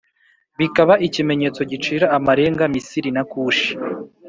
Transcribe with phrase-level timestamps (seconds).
[0.59, 3.71] bikaba ikimenyetso gicira amarenga Misiri na Kushi.